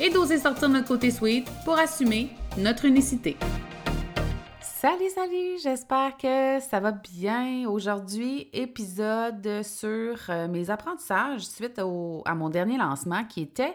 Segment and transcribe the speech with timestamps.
[0.00, 3.36] et d'oser sortir notre côté sweet pour assumer notre unicité.
[4.60, 7.68] Salut, salut, j'espère que ça va bien.
[7.68, 13.74] Aujourd'hui, épisode sur euh, mes apprentissages suite à mon dernier lancement qui était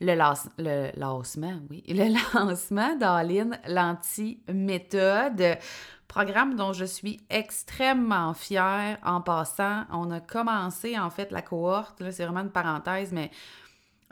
[0.00, 0.14] le,
[0.58, 5.58] le lancement, oui, le lancement d'Aline l'anti-méthode
[6.06, 9.82] programme dont je suis extrêmement fière en passant.
[9.90, 13.32] On a commencé en fait la cohorte, là c'est vraiment une parenthèse, mais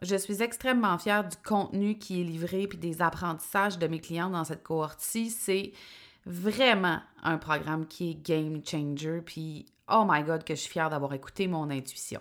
[0.04, 4.30] je suis extrêmement fière du contenu qui est livré puis des apprentissages de mes clients
[4.30, 5.30] dans cette cohorte-ci.
[5.30, 5.72] C'est
[6.26, 10.90] vraiment un programme qui est game changer puis oh my god que je suis fière
[10.90, 12.20] d'avoir écouté mon intuition.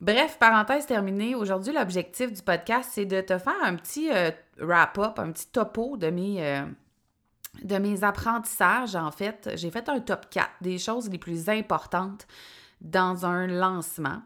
[0.00, 4.30] Bref, parenthèse terminée, aujourd'hui l'objectif du podcast c'est de te faire un petit euh,
[4.60, 6.44] wrap-up, un petit topo de mes...
[6.44, 6.66] Euh,
[7.62, 12.26] de mes apprentissages, en fait, j'ai fait un top 4 des choses les plus importantes
[12.80, 14.22] dans un lancement.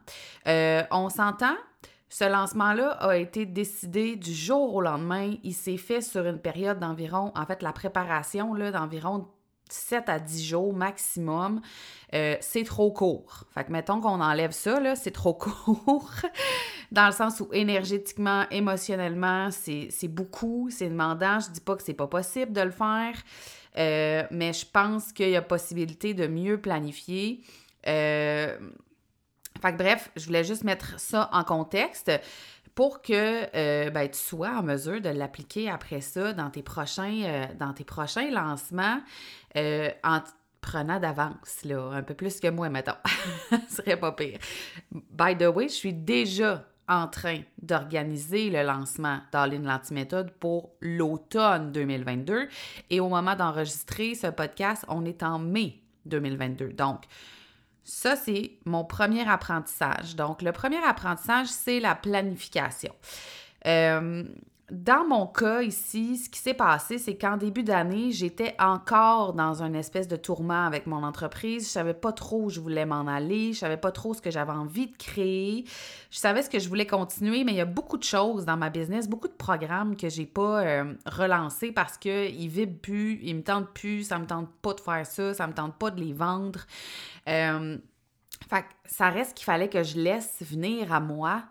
[0.46, 1.56] Euh, on s'entend,
[2.12, 5.34] ce lancement-là a été décidé du jour au lendemain.
[5.44, 9.28] Il s'est fait sur une période d'environ, en fait, la préparation d'environ
[9.70, 11.62] 7 à 10 jours maximum,
[12.12, 13.44] euh, c'est trop court.
[13.54, 16.12] Fait que mettons qu'on enlève ça, c'est trop court.
[16.90, 21.40] dans le sens où énergétiquement, émotionnellement, c'est beaucoup, c'est demandant.
[21.40, 23.14] Je dis pas que c'est pas possible de le faire,
[23.78, 27.40] euh, mais je pense qu'il y a possibilité de mieux planifier.
[27.86, 28.58] Euh,
[29.62, 32.10] fait que bref, je voulais juste mettre ça en contexte
[32.74, 37.22] pour que euh, ben, tu sois en mesure de l'appliquer après ça dans tes prochains,
[37.24, 39.00] euh, dans tes prochains lancements
[39.56, 40.20] euh, en
[40.60, 42.92] prenant d'avance, là, un peu plus que moi, mettons.
[43.68, 44.38] Ce serait pas pire.
[44.90, 51.72] By the way, je suis déjà en train d'organiser le lancement d'All-in l'Antiméthode pour l'automne
[51.72, 52.48] 2022.
[52.90, 56.72] Et au moment d'enregistrer ce podcast, on est en mai 2022.
[56.72, 57.04] Donc,
[57.84, 60.16] ça, c'est mon premier apprentissage.
[60.16, 62.94] Donc, le premier apprentissage, c'est la planification.
[63.66, 64.24] Euh,
[64.72, 69.62] dans mon cas ici, ce qui s'est passé, c'est qu'en début d'année, j'étais encore dans
[69.62, 71.66] un espèce de tourment avec mon entreprise.
[71.66, 73.52] Je savais pas trop où je voulais m'en aller.
[73.52, 75.66] Je savais pas trop ce que j'avais envie de créer.
[76.10, 78.56] Je savais ce que je voulais continuer, mais il y a beaucoup de choses dans
[78.56, 83.36] ma business, beaucoup de programmes que j'ai pas euh, relancés parce qu'ils vibrent plus, ils
[83.36, 86.00] me tentent plus, ça me tente pas de faire ça, ça me tente pas de
[86.00, 86.60] les vendre.
[87.28, 87.76] Euh,
[88.48, 91.42] fait ça reste qu'il fallait que je laisse venir à moi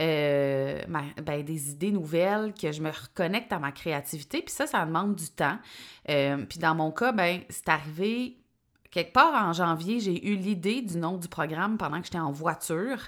[0.00, 4.42] euh, ben, des idées nouvelles, que je me reconnecte à ma créativité.
[4.42, 5.58] Puis ça, ça demande du temps.
[6.08, 8.36] Euh, puis dans mon cas, ben, c'est arrivé
[8.90, 12.32] quelque part en janvier, j'ai eu l'idée du nom du programme pendant que j'étais en
[12.32, 12.98] voiture.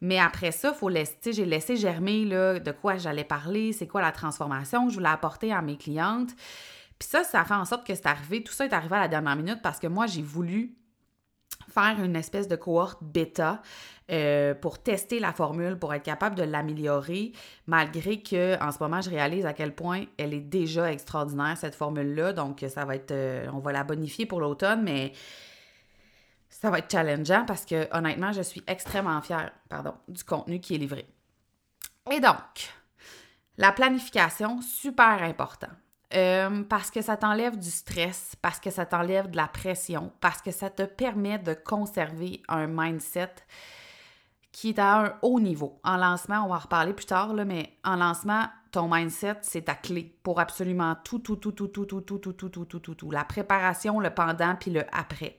[0.00, 4.02] Mais après ça, faut laisser, j'ai laissé germer là, de quoi j'allais parler, c'est quoi
[4.02, 6.30] la transformation que je voulais apporter à mes clientes.
[6.98, 9.08] Puis ça, ça fait en sorte que c'est arrivé, tout ça est arrivé à la
[9.08, 10.74] dernière minute parce que moi, j'ai voulu
[11.74, 13.60] faire une espèce de cohorte bêta
[14.10, 17.32] euh, pour tester la formule, pour être capable de l'améliorer,
[17.66, 21.74] malgré que en ce moment, je réalise à quel point elle est déjà extraordinaire, cette
[21.74, 22.32] formule-là.
[22.32, 23.12] Donc, ça va être.
[23.12, 25.12] Euh, on va la bonifier pour l'automne, mais
[26.48, 30.74] ça va être challengeant parce que honnêtement, je suis extrêmement fière pardon, du contenu qui
[30.74, 31.06] est livré.
[32.10, 32.72] Et donc,
[33.56, 35.68] la planification, super important.
[36.14, 40.42] Euh, parce que ça t'enlève du stress, parce que ça t'enlève de la pression, parce
[40.42, 43.34] que ça te permet de conserver un mindset
[44.52, 45.80] qui est à un haut niveau.
[45.82, 49.74] En lancement, on va en reparler plus tard, mais en lancement, ton mindset, c'est ta
[49.74, 52.94] clé pour absolument tout, tout, tout, tout, tout, tout, tout, tout, tout, tout, tout, tout,
[52.94, 53.10] tout.
[53.10, 55.38] La préparation, le pendant, puis le après.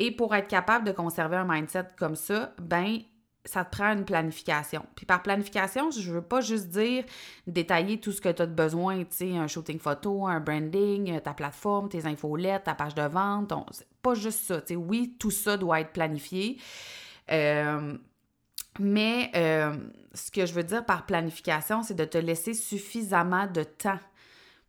[0.00, 2.98] Et pour être capable de conserver un mindset comme ça, ben,
[3.44, 4.84] ça te prend une planification.
[4.94, 7.04] Puis par planification, je veux pas juste dire
[7.46, 11.32] détailler tout ce que tu as besoin, tu sais, un shooting photo, un branding, ta
[11.34, 13.52] plateforme, tes infolettes, ta page de vente,
[14.02, 14.76] pas juste ça, tu sais.
[14.76, 16.58] Oui, tout ça doit être planifié.
[17.30, 17.96] Euh,
[18.78, 19.76] mais euh,
[20.14, 23.98] ce que je veux dire par planification, c'est de te laisser suffisamment de temps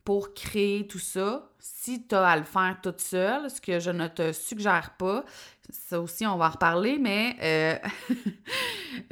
[0.10, 1.52] pour créer tout ça.
[1.60, 5.24] Si tu as à le faire toute seule, ce que je ne te suggère pas,
[5.70, 8.16] ça aussi on va en reparler, mais euh,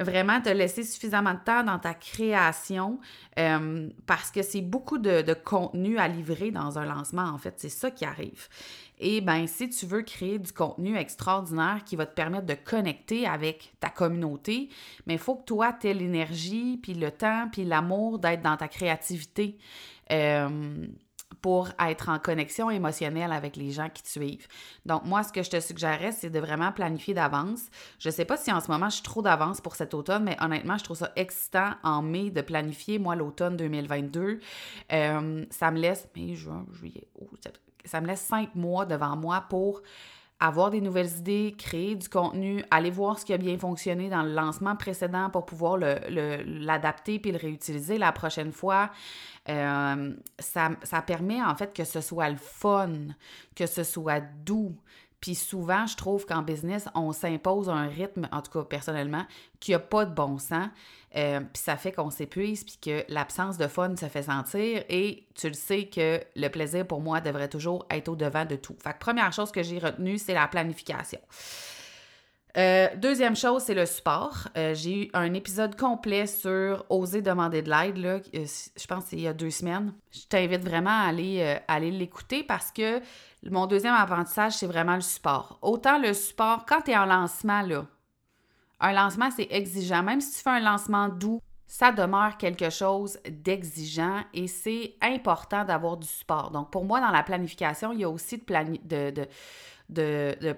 [0.00, 2.98] vraiment te laisser suffisamment de temps dans ta création
[3.38, 7.54] euh, parce que c'est beaucoup de, de, contenu à livrer dans un lancement, en fait,
[7.58, 8.48] c'est ça qui arrive.
[9.00, 13.26] Et ben si tu veux créer du contenu extraordinaire qui va te permettre de connecter
[13.26, 14.68] avec ta communauté,
[15.06, 18.56] mais il faut que toi tu aies l'énergie, puis le temps, puis l'amour d'être dans
[18.56, 19.58] ta créativité.
[20.10, 20.86] Euh,
[21.42, 24.48] pour être en connexion émotionnelle avec les gens qui te suivent.
[24.86, 27.66] Donc, moi, ce que je te suggérerais, c'est de vraiment planifier d'avance.
[27.98, 30.24] Je ne sais pas si en ce moment, je suis trop d'avance pour cet automne,
[30.24, 34.40] mais honnêtement, je trouve ça excitant en mai de planifier, moi, l'automne 2022.
[34.92, 37.06] Euh, ça me laisse, mai, juin, juillet,
[37.84, 39.82] ça me laisse cinq mois devant moi pour
[40.40, 44.22] avoir des nouvelles idées, créer du contenu, aller voir ce qui a bien fonctionné dans
[44.22, 48.90] le lancement précédent pour pouvoir l'adapter le, puis le réutiliser la prochaine fois.
[49.48, 52.92] Euh, ça, ça permet en fait que ce soit le fun,
[53.56, 54.76] que ce soit doux,
[55.20, 59.24] puis souvent, je trouve qu'en business, on s'impose un rythme, en tout cas personnellement,
[59.58, 60.68] qui n'a pas de bon sens.
[61.16, 64.84] Euh, puis ça fait qu'on s'épuise, puis que l'absence de fun se fait sentir.
[64.88, 68.56] Et tu le sais que le plaisir pour moi devrait toujours être au devant de
[68.56, 68.76] tout.
[68.82, 71.20] Fait que première chose que j'ai retenue, c'est la planification.
[72.56, 74.48] Euh, deuxième chose, c'est le support.
[74.56, 79.20] Euh, j'ai eu un épisode complet sur oser demander de l'aide, là, je pense il
[79.20, 79.92] y a deux semaines.
[80.12, 81.08] Je t'invite vraiment à
[81.68, 83.00] aller l'écouter parce que
[83.44, 85.58] mon deuxième apprentissage, c'est vraiment le support.
[85.62, 87.86] Autant le support, quand tu es en lancement, là,
[88.80, 90.02] un lancement, c'est exigeant.
[90.02, 95.64] Même si tu fais un lancement doux, ça demeure quelque chose d'exigeant et c'est important
[95.64, 96.50] d'avoir du support.
[96.50, 99.28] Donc, pour moi, dans la planification, il y a aussi de,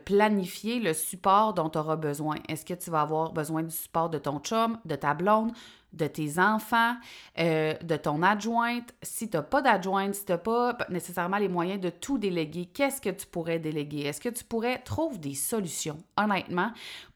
[0.05, 2.37] planifier le support dont tu auras besoin.
[2.49, 5.53] Est-ce que tu vas avoir besoin du support de ton chum, de ta blonde,
[5.93, 6.97] de tes enfants,
[7.39, 8.93] euh, de ton adjointe?
[9.03, 12.67] Si tu n'as pas d'adjointe, si tu n'as pas nécessairement les moyens de tout déléguer,
[12.67, 14.01] qu'est-ce que tu pourrais déléguer?
[14.01, 16.73] Est-ce que tu pourrais trouver des solutions, honnêtement,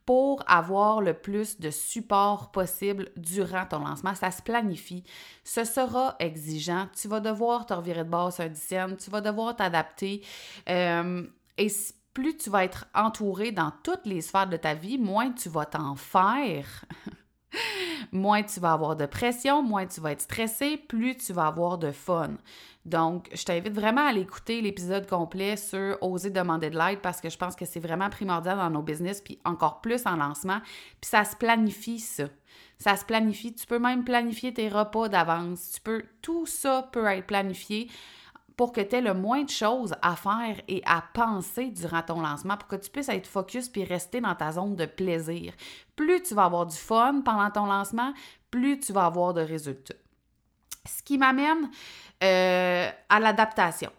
[0.06, 4.14] pour avoir le plus de support possible durant ton lancement?
[4.14, 5.02] Ça se planifie.
[5.43, 6.87] Ce sera exigeant.
[6.96, 8.96] Tu vas devoir te revirer de base un dixième.
[8.96, 10.22] Tu vas devoir t'adapter.
[10.69, 11.26] Euh,
[12.14, 15.66] plus tu vas être entouré dans toutes les sphères de ta vie, moins tu vas
[15.66, 16.84] t'en faire.
[18.12, 21.78] moins tu vas avoir de pression, moins tu vas être stressé, plus tu vas avoir
[21.78, 22.31] de fun.
[22.84, 27.31] Donc, je t'invite vraiment à l'écouter l'épisode complet sur oser demander de l'aide parce que
[27.31, 30.61] je pense que c'est vraiment primordial dans nos business, puis encore plus en lancement.
[31.00, 32.25] Puis ça se planifie, ça.
[32.78, 33.55] Ça se planifie.
[33.55, 35.72] Tu peux même planifier tes repas d'avance.
[35.75, 37.88] Tu peux, tout ça peut être planifié
[38.56, 42.20] pour que tu aies le moins de choses à faire et à penser durant ton
[42.20, 45.52] lancement, pour que tu puisses être focus puis rester dans ta zone de plaisir.
[45.96, 48.12] Plus tu vas avoir du fun pendant ton lancement,
[48.50, 49.94] plus tu vas avoir de résultats.
[50.86, 51.70] Ce qui m'amène
[52.22, 53.90] euh, à l'adaptation.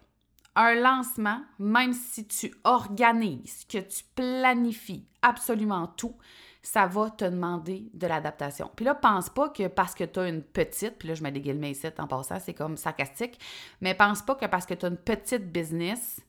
[0.54, 6.16] Un lancement, même si tu organises, que tu planifies absolument tout,
[6.66, 8.68] ça va te demander de l'adaptation.
[8.74, 11.30] Puis là, pense pas que parce que tu as une petite, puis là, je mets
[11.30, 13.38] des guillemets ici en passant, c'est comme sarcastique,
[13.80, 16.20] mais pense pas que parce que tu as une petite business,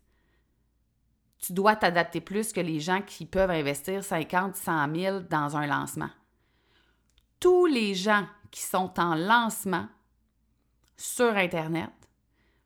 [1.40, 5.66] tu dois t'adapter plus que les gens qui peuvent investir 50, 100 000 dans un
[5.66, 6.10] lancement.
[7.40, 9.88] Tous les gens qui sont en lancement
[10.98, 11.90] sur Internet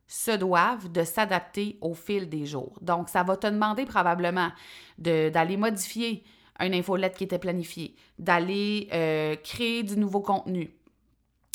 [0.06, 2.78] se doivent de s'adapter au fil des jours.
[2.82, 4.50] Donc, ça va te demander probablement
[4.98, 6.22] d'aller modifier
[6.60, 10.74] une infolette qui était planifiée, d'aller euh, créer du nouveau contenu,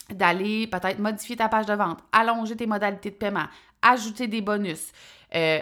[0.10, 3.48] d'aller peut-être modifier ta page de vente, allonger tes modalités de paiement,
[3.82, 4.92] ajouter des bonus.
[5.36, 5.60] Euh,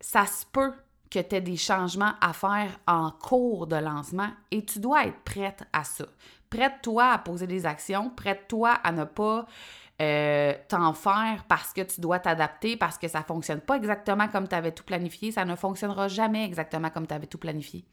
[0.00, 0.72] ça se peut
[1.10, 5.20] que tu aies des changements à faire en cours de lancement et tu dois être
[5.24, 6.06] prête à ça.
[6.48, 9.46] Prête-toi à poser des actions, prête-toi à ne pas
[10.00, 14.26] euh, t'en faire parce que tu dois t'adapter, parce que ça ne fonctionne pas exactement
[14.28, 15.32] comme tu avais tout planifié.
[15.32, 17.84] Ça ne fonctionnera jamais exactement comme tu avais tout planifié.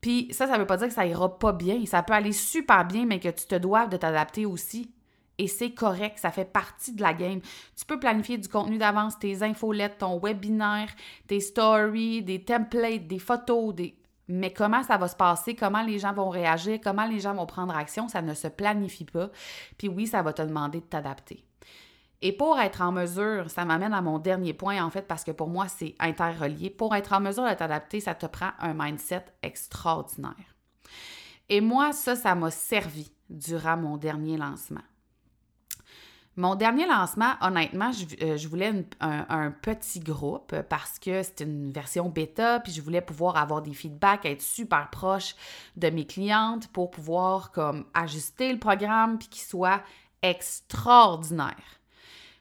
[0.00, 1.84] Puis ça, ça veut pas dire que ça ira pas bien.
[1.86, 4.92] Ça peut aller super bien, mais que tu te dois de t'adapter aussi.
[5.38, 7.40] Et c'est correct, ça fait partie de la game.
[7.74, 10.90] Tu peux planifier du contenu d'avance, tes infolettes, ton webinaire,
[11.28, 13.96] tes stories, des templates, des photos, des...
[14.28, 17.46] mais comment ça va se passer, comment les gens vont réagir, comment les gens vont
[17.46, 19.30] prendre action, ça ne se planifie pas.
[19.78, 21.42] Puis oui, ça va te demander de t'adapter.
[22.22, 25.30] Et pour être en mesure, ça m'amène à mon dernier point en fait, parce que
[25.30, 26.68] pour moi, c'est interrelié.
[26.68, 30.34] Pour être en mesure de t'adapter, ça te prend un mindset extraordinaire.
[31.48, 34.82] Et moi, ça, ça m'a servi durant mon dernier lancement.
[36.36, 42.08] Mon dernier lancement, honnêtement, je, euh, voulais un, petit groupe parce que c'était une version
[42.08, 45.34] bêta, puis je voulais pouvoir avoir des feedbacks, être super proche
[45.76, 49.82] de mes clientes pour pouvoir comme ajuster le programme puis qu'il soit
[50.22, 51.79] extraordinaire.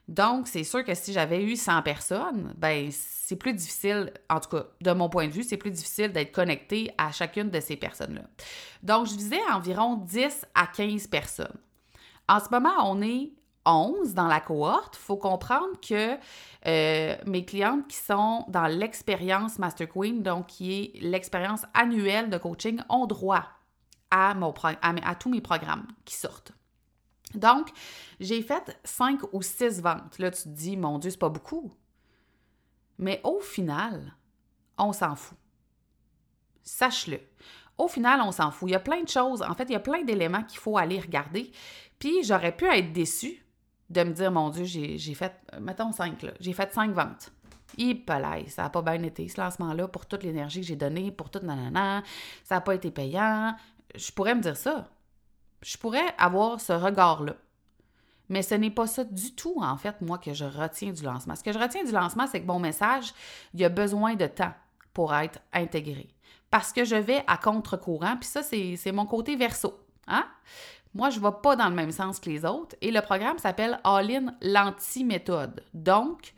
[0.09, 4.49] Donc, c'est sûr que si j'avais eu 100 personnes, ben c'est plus difficile, en tout
[4.49, 7.75] cas, de mon point de vue, c'est plus difficile d'être connecté à chacune de ces
[7.75, 8.23] personnes-là.
[8.81, 11.59] Donc, je visais environ 10 à 15 personnes.
[12.27, 13.33] En ce moment, on est
[13.67, 16.17] 11 dans la cohorte, il faut comprendre que
[16.65, 22.39] euh, mes clientes qui sont dans l'expérience Master Queen, donc qui est l'expérience annuelle de
[22.39, 23.45] coaching, ont droit
[24.09, 24.33] à,
[25.19, 26.51] tous mes programmes qui sortent.
[27.35, 27.69] Donc,
[28.19, 30.17] j'ai fait 5 ou 6 ventes.
[30.19, 31.71] Là, tu te dis, mon Dieu, c'est pas beaucoup.
[32.97, 34.15] Mais au final,
[34.77, 35.37] on s'en fout.
[36.63, 37.19] Sache-le.
[37.77, 38.69] Au final, on s'en fout.
[38.69, 39.41] Il y a plein de choses.
[39.41, 41.51] En fait, il y a plein d'éléments qu'il faut aller regarder.
[41.97, 43.45] Puis, j'aurais pu être déçue
[43.89, 46.31] de me dire, mon Dieu, j'ai fait, mettons 5, là.
[46.39, 47.31] J'ai fait 5 ventes.
[47.77, 51.29] Hippalaï, ça n'a pas bien été ce lancement-là pour toute l'énergie que j'ai donnée, pour
[51.29, 52.03] toute nanana.
[52.43, 53.55] Ça n'a pas été payant.
[53.95, 54.89] Je pourrais me dire ça.
[55.61, 57.35] Je pourrais avoir ce regard-là.
[58.29, 61.35] Mais ce n'est pas ça du tout, en fait, moi, que je retiens du lancement.
[61.35, 63.13] Ce que je retiens du lancement, c'est que mon message,
[63.53, 64.53] il y a besoin de temps
[64.93, 66.09] pour être intégré.
[66.51, 69.79] Parce que je vais à contre-courant, puis ça, c'est mon côté verso.
[70.07, 70.25] Hein?
[70.93, 72.75] Moi, je ne vais pas dans le même sens que les autres.
[72.81, 75.63] Et le programme s'appelle All-in l'anti-méthode.
[75.73, 76.33] Donc,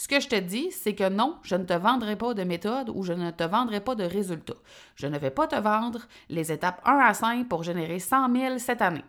[0.00, 2.90] ce que je te dis, c'est que non, je ne te vendrai pas de méthode
[2.94, 4.54] ou je ne te vendrai pas de résultats.
[4.96, 8.58] Je ne vais pas te vendre les étapes 1 à 5 pour générer 100 000
[8.58, 9.04] cette année.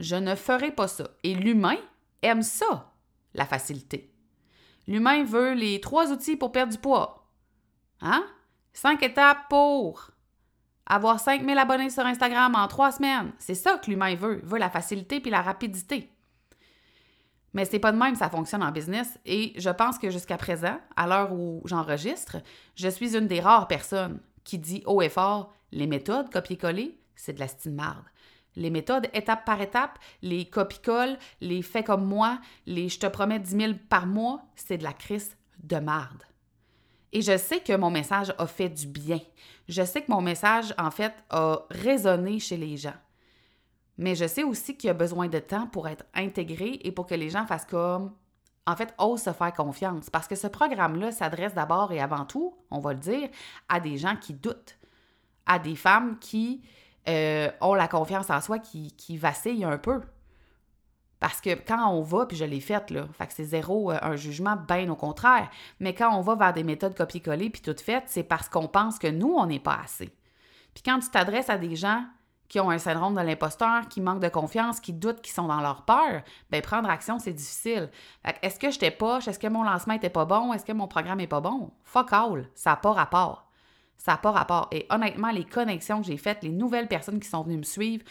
[0.00, 1.10] Je ne ferai pas ça.
[1.22, 1.76] Et l'humain
[2.22, 2.92] aime ça,
[3.34, 4.12] la facilité.
[4.88, 7.30] L'humain veut les trois outils pour perdre du poids.
[8.00, 8.26] Hein?
[8.72, 10.10] Cinq étapes pour
[10.86, 13.32] avoir 5000 abonnés sur Instagram en trois semaines.
[13.38, 14.40] C'est ça que l'humain veut.
[14.42, 16.15] Il veut la facilité puis la rapidité.
[17.56, 20.78] Mais c'est pas de même ça fonctionne en business et je pense que jusqu'à présent,
[20.94, 22.36] à l'heure où j'enregistre,
[22.74, 27.32] je suis une des rares personnes qui dit haut et fort les méthodes copier-coller, c'est
[27.32, 28.04] de la marde.
[28.56, 33.40] Les méthodes étape par étape, les copie-colle, les fais comme moi, les je te promets
[33.40, 35.34] 10 000 par mois, c'est de la crise
[35.64, 36.24] de marde.
[37.14, 39.20] Et je sais que mon message a fait du bien.
[39.66, 42.92] Je sais que mon message, en fait, a résonné chez les gens.
[43.98, 47.06] Mais je sais aussi qu'il y a besoin de temps pour être intégré et pour
[47.06, 48.12] que les gens fassent comme,
[48.66, 50.10] en fait, osent se faire confiance.
[50.10, 53.28] Parce que ce programme-là s'adresse d'abord et avant tout, on va le dire,
[53.68, 54.78] à des gens qui doutent,
[55.46, 56.62] à des femmes qui
[57.08, 59.20] euh, ont la confiance en soi, qui, qui
[59.64, 60.02] un peu.
[61.18, 63.98] Parce que quand on va, puis je l'ai faite, là, fait que c'est zéro euh,
[64.02, 65.48] un jugement, bien au contraire.
[65.80, 68.98] Mais quand on va vers des méthodes copier-coller puis toutes faites, c'est parce qu'on pense
[68.98, 70.12] que nous, on n'est pas assez.
[70.74, 72.04] Puis quand tu t'adresses à des gens
[72.48, 75.60] qui ont un syndrome de l'imposteur, qui manquent de confiance, qui doutent, qui sont dans
[75.60, 77.90] leur peur, bien, prendre action, c'est difficile.
[78.42, 79.28] Est-ce que j'étais poche?
[79.28, 80.52] Est-ce que mon lancement était pas bon?
[80.52, 81.72] Est-ce que mon programme est pas bon?
[81.84, 82.48] Fuck all.
[82.54, 83.50] Ça n'a pas rapport.
[83.96, 84.68] Ça n'a pas rapport.
[84.72, 88.04] Et honnêtement, les connexions que j'ai faites, les nouvelles personnes qui sont venues me suivre,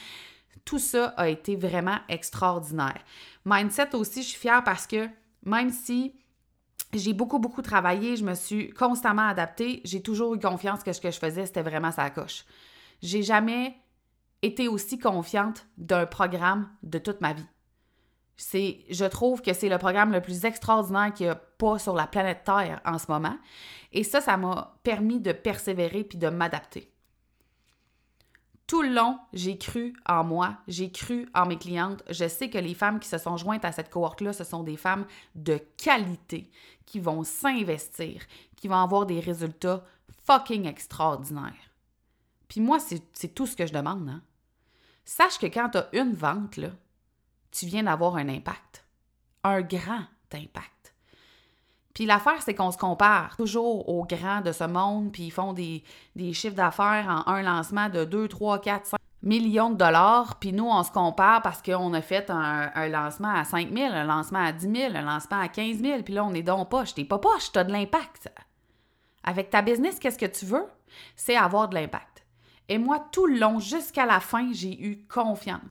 [0.66, 3.00] tout ça a été vraiment extraordinaire.
[3.46, 5.08] Mindset aussi, je suis fière parce que
[5.44, 6.16] même si
[6.94, 11.02] j'ai beaucoup, beaucoup travaillé, je me suis constamment adaptée, j'ai toujours eu confiance que ce
[11.02, 12.46] que je faisais, c'était vraiment sa coche.
[13.02, 13.76] J'ai jamais
[14.46, 17.46] été aussi confiante d'un programme de toute ma vie.
[18.38, 21.96] C'est, je trouve que c'est le programme le plus extraordinaire qu'il n'y a pas sur
[21.96, 23.38] la planète Terre en ce moment.
[23.94, 26.92] Et ça, ça m'a permis de persévérer puis de m'adapter.
[28.68, 32.04] Tout le long, j'ai cru en moi, j'ai cru en mes clientes.
[32.10, 34.76] Je sais que les femmes qui se sont jointes à cette cohorte-là, ce sont des
[34.76, 36.50] femmes de qualité
[36.86, 38.24] qui vont s'investir,
[38.56, 39.86] qui vont avoir des résultats
[40.26, 41.54] fucking extraordinaires.
[42.48, 44.10] Puis moi, c'est tout ce que je demande.
[44.10, 44.22] Hein?
[45.06, 46.70] Sache que quand tu as une vente, là,
[47.52, 48.84] tu viens d'avoir un impact.
[49.44, 50.94] Un grand impact.
[51.94, 55.54] Puis l'affaire, c'est qu'on se compare toujours aux grands de ce monde, puis ils font
[55.54, 55.84] des,
[56.34, 60.68] chiffres d'affaires en un lancement de 2, 3, 4, 5 millions de dollars, puis nous,
[60.68, 64.52] on se compare parce qu'on a fait un, lancement à 5 000, un lancement à
[64.52, 66.94] 10 000, un lancement à 15 000, puis là, on est donc poche.
[66.94, 68.30] T'es pas poche, t'as de l'impact.
[69.24, 70.66] Avec ta business, qu'est-ce que tu veux?
[71.16, 72.15] C'est avoir de l'impact.
[72.68, 75.62] Et moi, tout le long, jusqu'à la fin, j'ai eu confiance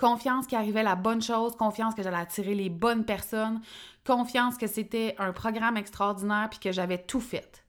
[0.00, 3.60] confiance qu'il arrivait la bonne chose, confiance que j'allais attirer les bonnes personnes,
[4.04, 7.64] confiance que c'était un programme extraordinaire puis que j'avais tout fait.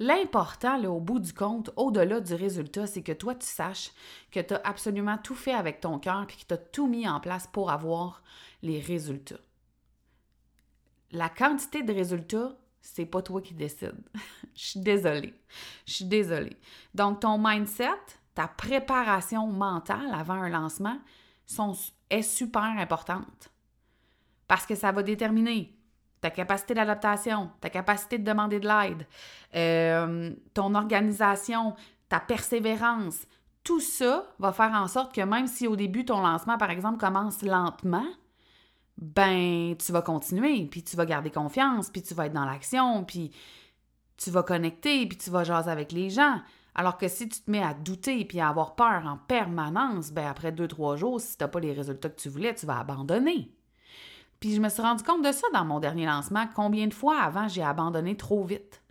[0.00, 3.92] L'important, au bout du compte, au-delà du résultat, c'est que toi, tu saches
[4.32, 7.08] que tu as absolument tout fait avec ton cœur puis que tu as tout mis
[7.08, 8.22] en place pour avoir
[8.62, 9.38] les résultats.
[11.12, 14.04] La quantité de résultats, c'est pas toi qui décides.
[14.54, 15.34] Je suis désolée.
[15.86, 16.56] Je suis désolée.
[16.94, 17.88] Donc, ton mindset,
[18.34, 20.98] ta préparation mentale avant un lancement,
[22.10, 23.50] est super importante.
[24.46, 25.74] Parce que ça va déterminer
[26.20, 29.06] ta capacité d'adaptation, ta capacité de demander de l'aide,
[29.54, 31.74] euh, ton organisation,
[32.08, 33.26] ta persévérance.
[33.62, 36.98] Tout ça va faire en sorte que même si au début ton lancement, par exemple,
[36.98, 38.06] commence lentement,
[38.98, 43.04] ben tu vas continuer, puis tu vas garder confiance, puis tu vas être dans l'action,
[43.04, 43.32] puis
[44.16, 46.40] tu vas connecter, puis tu vas jaser avec les gens.
[46.74, 50.26] Alors que si tu te mets à douter et à avoir peur en permanence, ben
[50.26, 52.78] après deux, trois jours, si tu n'as pas les résultats que tu voulais, tu vas
[52.78, 53.52] abandonner.
[54.40, 56.46] Puis je me suis rendu compte de ça dans mon dernier lancement.
[56.54, 58.82] Combien de fois avant j'ai abandonné trop vite?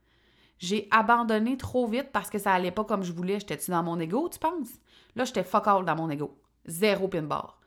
[0.59, 3.39] J'ai abandonné trop vite parce que ça allait pas comme je voulais.
[3.39, 4.79] J'étais-tu dans mon ego, tu penses?
[5.15, 6.37] Là, j'étais fuck all dans mon ego.
[6.65, 7.59] Zéro pin bar.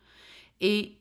[0.60, 0.98] Et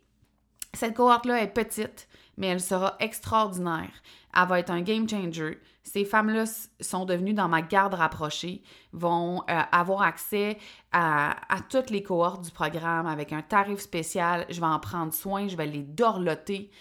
[0.76, 3.92] cette cohorte-là est petite, mais elle sera extraordinaire.
[4.36, 5.60] Elle va être un game changer.
[5.84, 6.46] Ces femmes-là
[6.82, 10.58] sont devenues dans ma garde rapprochée, vont euh, avoir accès
[10.92, 11.36] à,
[11.70, 14.46] toutes les cohortes du programme avec un tarif spécial.
[14.50, 16.72] Je vais en prendre soin, je vais les dorloter.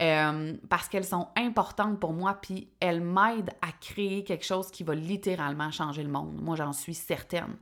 [0.00, 4.82] Euh, parce qu'elles sont importantes pour moi, puis elles m'aident à créer quelque chose qui
[4.82, 6.40] va littéralement changer le monde.
[6.42, 7.56] Moi, j'en suis certaine.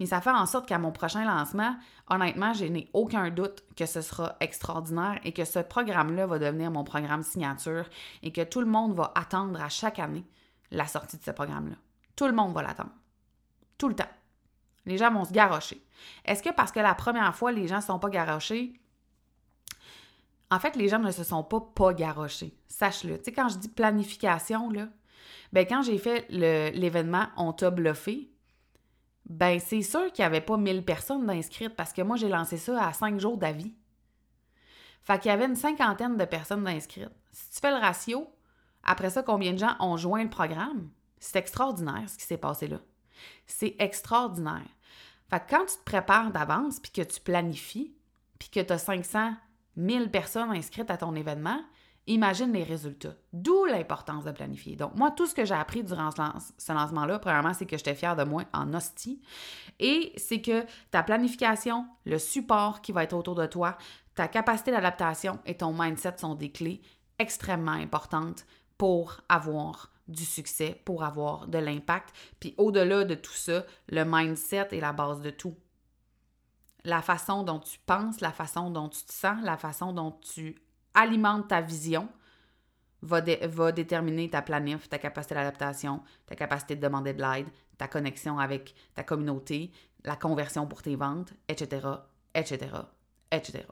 [0.00, 1.76] Mais ça fait en sorte qu'à mon prochain lancement,
[2.08, 6.70] honnêtement, je n'ai aucun doute que ce sera extraordinaire et que ce programme-là va devenir
[6.70, 7.84] mon programme signature
[8.22, 10.24] et que tout le monde va attendre à chaque année
[10.70, 11.76] la sortie de ce programme-là.
[12.16, 12.94] Tout le monde va l'attendre.
[13.76, 14.08] Tout le temps.
[14.86, 15.84] Les gens vont se garrocher.
[16.24, 18.80] Est-ce que parce que la première fois, les gens ne sont pas garrochés?
[20.50, 22.56] En fait, les gens ne se sont pas pas garrochés.
[22.68, 23.18] Sache-le.
[23.18, 24.88] Tu sais, quand je dis planification, là,
[25.52, 28.30] ben quand j'ai fait l'événement On t'a bluffé,
[29.30, 32.56] ben c'est sûr qu'il n'y avait pas 1000 personnes d'inscrites parce que moi, j'ai lancé
[32.56, 33.72] ça à 5 jours d'avis.
[35.02, 37.08] Fait qu'il y avait une cinquantaine de personnes d'inscrites.
[37.30, 38.28] Si tu fais le ratio,
[38.82, 40.90] après ça, combien de gens ont joint le programme?
[41.20, 42.78] C'est extraordinaire ce qui s'est passé là.
[43.46, 44.66] C'est extraordinaire.
[45.30, 47.94] Fait que quand tu te prépares d'avance, puis que tu planifies,
[48.40, 49.34] puis que tu as 500,
[49.76, 51.60] 1000 personnes inscrites à ton événement,
[52.06, 53.14] imagine les résultats.
[53.32, 54.76] D'où l'importance de planifier.
[54.76, 58.16] Donc, moi, tout ce que j'ai appris durant ce, lancement-là, premièrement, c'est que j'étais fière
[58.16, 59.22] de moi en hostie.
[59.78, 63.76] Et c'est que ta planification, le support qui va être autour de toi,
[64.14, 66.82] ta capacité d'adaptation et ton mindset sont des clés
[67.18, 68.44] extrêmement importantes
[68.76, 72.14] pour avoir du succès, pour avoir de l'impact.
[72.40, 75.54] Puis au-delà de tout ça, le mindset est la base de tout.
[76.84, 80.62] La façon dont tu penses, la façon dont tu te sens, la façon dont tu
[80.94, 82.08] alimente ta vision
[83.02, 88.38] va, déterminer ta planif, ta capacité d'adaptation, ta capacité de demander de l'aide, ta connexion
[88.38, 89.70] avec ta communauté,
[90.04, 91.86] la conversion pour tes ventes, etc.,
[92.34, 92.68] etc.,
[93.32, 93.64] etc.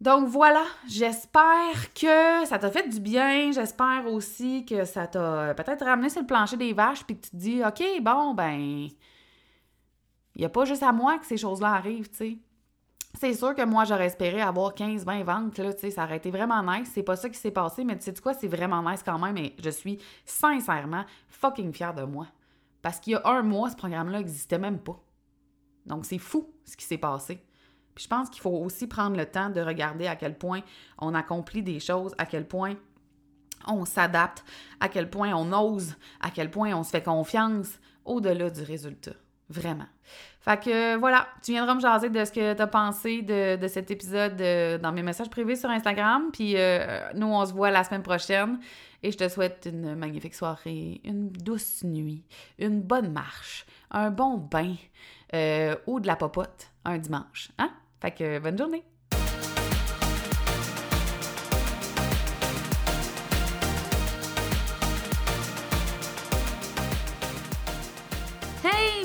[0.00, 3.52] Donc voilà, j'espère que ça t'a fait du bien.
[3.52, 7.30] J'espère aussi que ça t'a peut-être ramené sur le plancher des vaches puis que tu
[7.30, 8.92] te dis, OK, bon, ben, il
[10.36, 12.38] n'y a pas juste à moi que ces choses-là arrivent, tu sais.
[13.16, 16.16] C'est sûr que moi, j'aurais espéré avoir 15, 20 ventes, là, tu sais, ça aurait
[16.16, 16.90] été vraiment nice.
[16.92, 19.36] C'est pas ça qui s'est passé, mais tu sais quoi, c'est vraiment nice quand même
[19.36, 22.26] et je suis sincèrement fucking fière de moi.
[22.82, 25.00] Parce qu'il y a un mois, ce programme-là n'existait même pas.
[25.86, 27.40] Donc, c'est fou ce qui s'est passé.
[27.94, 30.62] Puis je pense qu'il faut aussi prendre le temps de regarder à quel point
[30.98, 32.74] on accomplit des choses, à quel point
[33.66, 34.44] on s'adapte,
[34.80, 39.14] à quel point on ose, à quel point on se fait confiance au-delà du résultat.
[39.48, 39.86] Vraiment.
[40.44, 43.90] Fait que voilà, tu viendras me jaser de ce que tu as pensé de, cet
[43.90, 46.24] épisode euh, dans mes messages privés sur Instagram.
[46.34, 48.58] Puis euh, nous, on se voit la semaine prochaine.
[49.02, 52.24] Et je te souhaite une magnifique soirée, une douce nuit,
[52.58, 54.74] une bonne marche, un bon bain
[55.34, 57.50] euh, ou de la popote un dimanche.
[57.58, 57.70] Hein?
[58.00, 58.93] Fait que bonne journée!